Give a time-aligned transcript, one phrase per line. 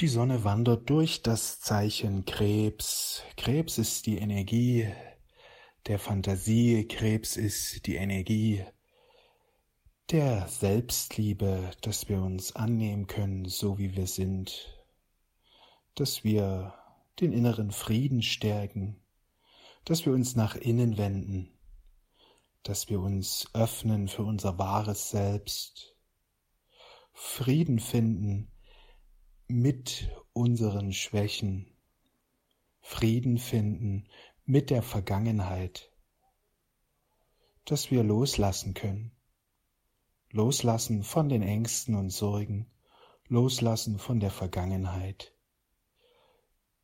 [0.00, 3.22] Die Sonne wandert durch das Zeichen Krebs.
[3.36, 4.88] Krebs ist die Energie
[5.86, 8.64] der Fantasie, Krebs ist die Energie
[10.10, 14.84] der Selbstliebe, dass wir uns annehmen können, so wie wir sind,
[15.94, 16.74] dass wir
[17.20, 19.00] den inneren Frieden stärken,
[19.84, 21.56] dass wir uns nach innen wenden,
[22.64, 25.94] dass wir uns öffnen für unser wahres Selbst,
[27.12, 28.50] Frieden finden,
[29.54, 31.70] mit unseren Schwächen
[32.80, 34.08] Frieden finden
[34.44, 35.92] mit der Vergangenheit,
[37.64, 39.12] dass wir loslassen können,
[40.32, 42.66] loslassen von den Ängsten und Sorgen,
[43.28, 45.32] loslassen von der Vergangenheit,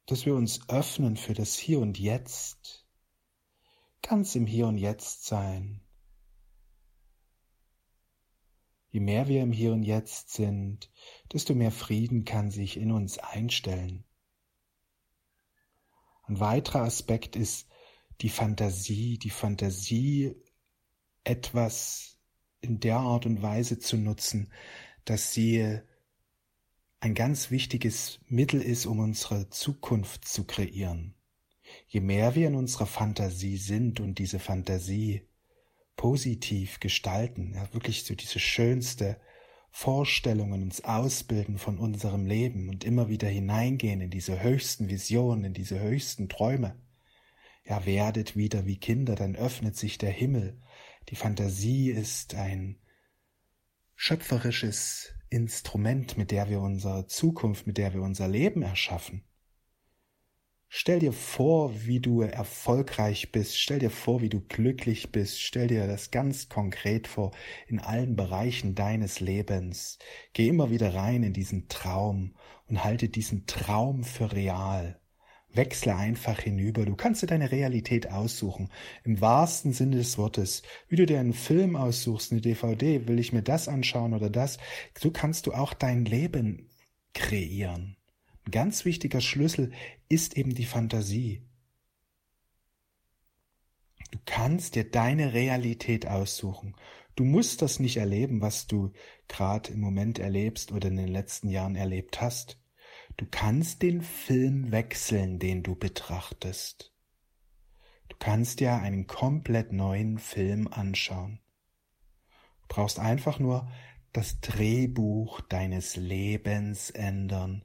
[0.07, 2.87] dass wir uns öffnen für das Hier und Jetzt,
[4.01, 5.81] ganz im Hier und Jetzt sein,
[8.91, 10.91] Je mehr wir im Hier und Jetzt sind,
[11.33, 14.05] desto mehr Frieden kann sich in uns einstellen.
[16.25, 17.69] Ein weiterer Aspekt ist
[18.21, 20.35] die Fantasie, die Fantasie
[21.25, 22.19] etwas
[22.61, 24.53] in der Art und Weise zu nutzen,
[25.05, 25.81] dass sie
[26.99, 31.15] ein ganz wichtiges Mittel ist, um unsere Zukunft zu kreieren.
[31.87, 35.30] Je mehr wir in unserer Fantasie sind und diese Fantasie
[36.01, 39.21] positiv gestalten, ja, wirklich so diese schönste
[39.71, 45.53] Vorstellungen uns ausbilden von unserem Leben und immer wieder hineingehen in diese höchsten Visionen, in
[45.53, 46.75] diese höchsten Träume.
[47.67, 50.59] Ja, werdet wieder wie Kinder, dann öffnet sich der Himmel.
[51.11, 52.79] Die Fantasie ist ein
[53.95, 59.23] schöpferisches Instrument, mit der wir unsere Zukunft, mit der wir unser Leben erschaffen.
[60.73, 65.67] Stell dir vor, wie du erfolgreich bist, stell dir vor, wie du glücklich bist, stell
[65.67, 67.33] dir das ganz konkret vor
[67.67, 69.99] in allen Bereichen deines Lebens.
[70.33, 72.37] Geh immer wieder rein in diesen Traum
[72.69, 75.01] und halte diesen Traum für real.
[75.53, 76.87] Wechsle einfach hinüber.
[76.87, 78.71] Du kannst dir deine Realität aussuchen.
[79.03, 80.63] Im wahrsten Sinne des Wortes.
[80.89, 84.59] Wie du dir einen Film aussuchst, eine DVD, will ich mir das anschauen oder das.
[84.97, 86.71] So kannst du auch dein Leben
[87.13, 87.97] kreieren.
[88.51, 89.73] Ganz wichtiger Schlüssel
[90.09, 91.43] ist eben die Fantasie.
[94.11, 96.75] Du kannst dir deine Realität aussuchen.
[97.15, 98.93] Du musst das nicht erleben, was du
[99.29, 102.59] gerade im Moment erlebst oder in den letzten Jahren erlebt hast.
[103.17, 106.93] Du kannst den Film wechseln, den du betrachtest.
[108.09, 111.41] Du kannst dir einen komplett neuen Film anschauen.
[112.63, 113.71] Du brauchst einfach nur
[114.13, 117.65] das Drehbuch deines Lebens ändern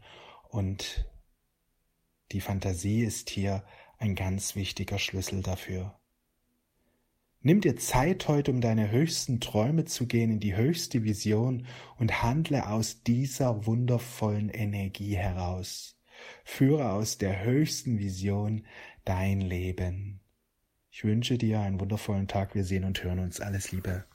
[0.50, 1.06] und
[2.32, 3.64] die Fantasie ist hier
[3.98, 6.00] ein ganz wichtiger Schlüssel dafür.
[7.42, 11.68] Nimm dir Zeit heute, um deine höchsten Träume zu gehen, in die höchste Vision
[11.98, 15.96] und handle aus dieser wundervollen Energie heraus.
[16.44, 18.66] Führe aus der höchsten Vision
[19.04, 20.22] dein Leben.
[20.90, 22.56] Ich wünsche dir einen wundervollen Tag.
[22.56, 23.42] Wir sehen und hören uns.
[23.42, 24.06] Alles Liebe.